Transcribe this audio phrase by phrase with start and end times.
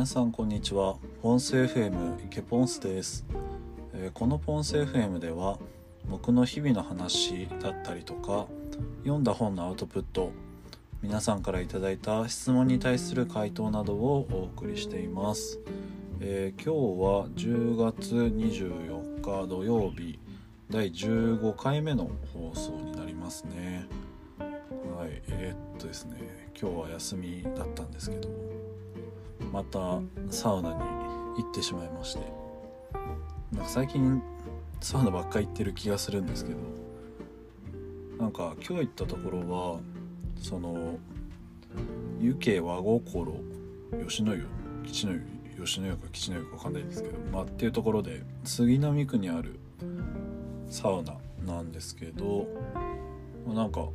[0.00, 0.96] 皆さんこんにちは。
[1.20, 3.26] ポンス FM イケポンスです、
[3.92, 5.58] えー、このポンス FM では
[6.08, 8.46] 僕の日々の話だったりとか
[9.02, 10.32] 読んだ本のアウトプット
[11.02, 15.60] 皆さんから頂いた質問に対する回答などをお送りしています、
[16.20, 20.18] えー、今日は10月24日土曜日
[20.70, 23.86] 第15回目の放送になりますね。
[24.96, 28.59] はいえー、っとですね今日は休みだったんですけども。
[29.52, 30.00] また
[30.30, 32.20] サウナに行ってしまいまして。
[33.52, 34.22] なんか最近
[34.80, 36.80] サウナばっか行ってる気がするんですけど。
[38.20, 39.80] なんか今日行ったところは
[40.42, 40.98] その
[42.20, 43.32] 湯家和心
[44.06, 44.46] 吉野湯
[44.84, 45.22] 吉野湯
[45.62, 49.58] 吉野湯か吉野湯か分かんないですけどまあっていうところで杉並区にある
[50.68, 52.46] サウナなんですけど
[53.46, 53.88] なんか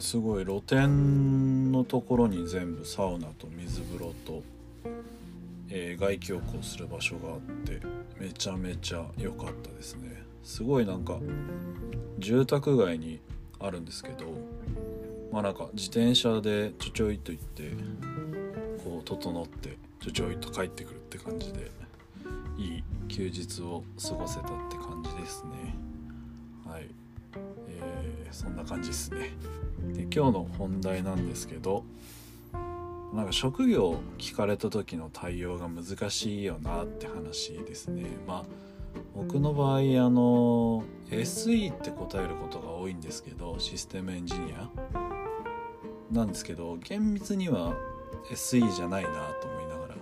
[0.00, 4.42] すごい露天のところに全部サウナと水風呂と
[5.68, 7.80] えー、外気浴をする場所があって
[8.18, 10.22] めちゃめちゃ良かったですね。
[10.42, 11.18] すごいなんか
[12.18, 13.20] 住宅街に
[13.58, 14.24] あるんですけど
[15.32, 17.70] まあなんか自転車でちょちょいと行って
[18.84, 21.70] こう整ってちょちょいと帰ってくるって感じで
[22.58, 25.74] いい休日を過ごせたって感じですね。
[26.66, 26.86] はい。
[27.68, 29.30] えー、そんな感じですね。
[29.94, 31.84] で今日の本題なんですけど
[33.12, 38.06] なんか職業聞かれた時の対応が難しいよなって話ですね。
[38.26, 38.44] まあ
[39.14, 44.70] 僕の場合あの SE って答えることが多いんですけどシステムエンジニア。
[46.10, 47.74] なんですけど厳密には
[48.30, 49.98] SE じゃないなと思いながらっ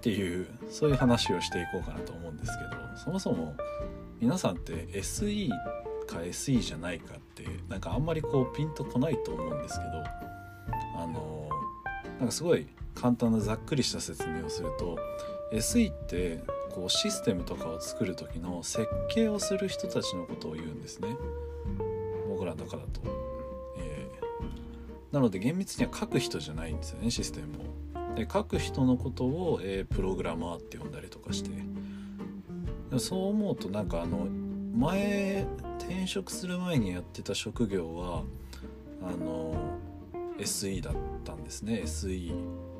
[0.00, 3.54] ていうそういう話をしていこうかなと思うんですけどそもそも
[4.20, 5.48] 皆さんって SE
[6.06, 11.29] か SE じゃないかってなんかあんまりこうピンとこないと思うんですけどあの
[12.20, 14.98] なんかすごい簡単なざっくりした説明をすると
[15.52, 21.08] SE ってこうシステムとかを作る時の設計をする人たちのことを言うんですね。
[22.28, 23.00] 僕らだからと、
[23.78, 28.14] えー、なので厳密には書く人じゃないんですよねシステムを。
[28.14, 31.50] で書く人のことを、えー、プログラマーって呼んだりとかして。
[32.98, 34.26] そう思うとなんかあの
[34.74, 35.46] 前
[35.78, 38.24] 転職する前にやってた職業は
[39.02, 39.54] あの
[40.40, 41.82] SE だったんですね。
[41.84, 42.32] SE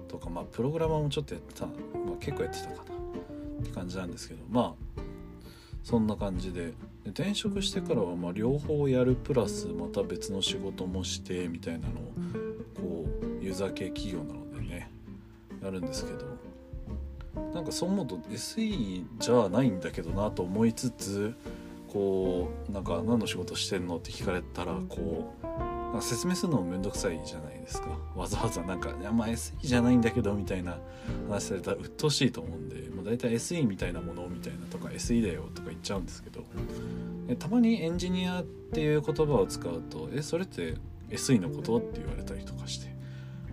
[0.09, 2.81] とかまあプログラマーもちょっとやってた、まあ、結構やってたかな。
[3.61, 5.01] って感じなんですけどまあ
[5.83, 6.73] そんな感じで。
[7.05, 12.13] で転職してからはま両方やるプラスまた別の仕事もしてみたいなのを
[12.77, 13.07] こ
[13.41, 14.91] うユーザー系企業なのでね
[15.63, 16.51] やるんですけど。
[17.55, 21.35] なんかそう思うと SE じゃないんだけどなと思いつつ
[21.89, 25.40] こうなんか何の仕事してんのって聞かれたらこう
[26.01, 30.79] 説明するのもめんどくさいじゃないですかわざわざなんか「いやまあ SE じゃないんだけど」みたいな
[31.29, 36.45] 話されたら鬱陶しいと思うんでもう大体 SE みたいなものみたいなとか SE だよとか言っちゃうんですけど
[37.39, 40.77] たまにエンジニアっていう言葉を使うと「えそれって
[41.11, 42.89] SE のこと?」って言われたりとかして、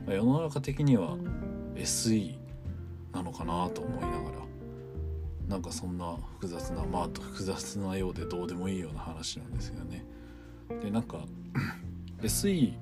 [0.05, 1.17] まあ、世の中的には
[1.75, 2.35] SE
[3.13, 4.37] なのかなと思いながら
[5.47, 10.05] なんかそんな複雑なまあ複雑なようでどうでもいいような話なんですよね。
[10.83, 11.25] でなんか
[12.21, 12.73] SE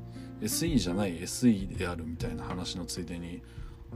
[0.41, 3.41] SE じゃない SE であるみたいな話のついでに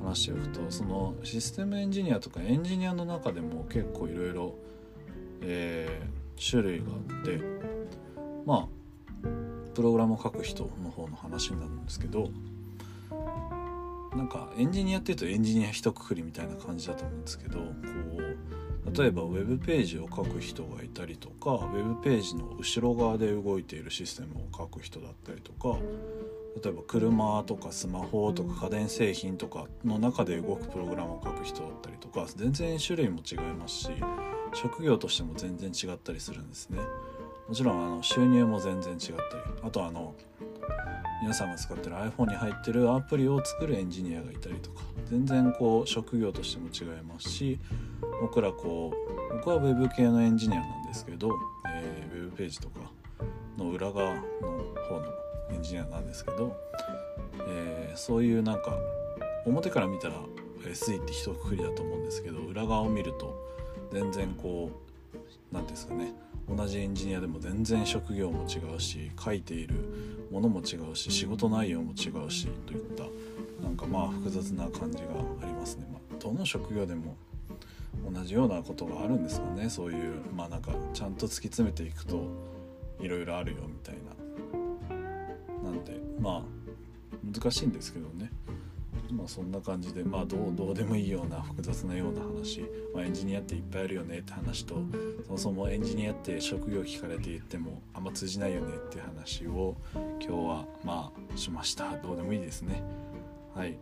[0.01, 4.55] 話しておくとそのシステムエンジニアとかエンジニアの中でも結構いろいろ
[5.41, 7.41] 種類があって
[8.45, 8.67] まあ
[9.75, 12.29] プログラムを書く人の方の話になるんですけど
[14.15, 18.37] なんかエンジニアっていうとエンジニア一括りみたいな感じだと思うんですけどこう
[18.93, 25.77] 例えば web ページを書く人がいたりとか web ページの後ろ側で動いているシステムを書く人だったりとか
[26.63, 33.89] 例えば車とかスマホとか家電製品とかの中で動くプログラムを書く人だったりとか全然種類も違いますし
[34.53, 36.79] 職業としても全然違ったりするんですね。
[37.47, 39.15] もちろんあの収入も全然違ったり
[39.63, 40.15] あとあの
[41.21, 47.59] 皆さんが使ってる iPhone に入ってるアプリを作るエンジニアがいたりとか全然こう職業としても違いますし
[48.21, 48.93] 僕らこ
[49.31, 51.31] う僕は Web 系のエンジニアなんですけど、
[51.67, 52.79] えー、Web ページとか
[53.57, 54.21] の裏側の
[54.87, 55.05] 方の
[55.51, 56.55] エンジニアなんですけど、
[57.47, 58.77] えー、そういうなんか
[59.45, 60.15] 表から見たら
[60.63, 63.35] SE って一括りだと思うんですけど裏側を見ると
[63.91, 64.71] 全然こ
[65.13, 65.17] う
[65.51, 66.13] 何ていうんですかね
[66.55, 69.75] 同じエンジニアでも全然職業も違うし書いている
[70.31, 73.03] ものも違うし仕事内容も違うしといった
[73.63, 75.03] なんかまあ複雑な感じが
[75.41, 75.87] ありますね。
[75.91, 77.15] まあ、どの職業でも
[78.11, 79.69] 同じようなことがあるんですかね。
[79.69, 82.25] そういうまあなんかちゃんと突き詰めていくと
[82.99, 85.69] いろいろあるよみたいな。
[85.69, 86.43] なんでまあ
[87.23, 88.31] 難しいんですけどね。
[89.11, 92.61] まあそんな感じでまあどうどうでもいいような複雑なような話、
[92.93, 94.75] まあ、エンジニアっていっぱいあるよねって話と
[95.25, 99.75] そもそもエンジニアって職業聞かれて言ってもあんま通じないよねって話を
[100.19, 101.97] 今日はまあしました。
[101.97, 102.83] どうでもいいですね。
[103.55, 103.77] はい、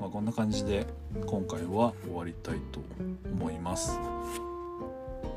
[0.00, 0.86] まあ、こんな感じで
[1.26, 2.80] 今回は終わりたいと
[3.32, 3.98] 思います。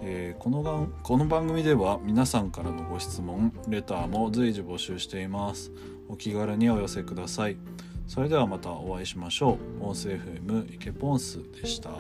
[0.03, 5.71] えー、このがこの番組では皆さんからのご質問レターも随時募集しています。
[6.11, 7.57] お気軽にお寄せください
[8.11, 9.85] それではまたお会いしましょう。
[9.85, 11.91] 音声 FM イケポンスでした。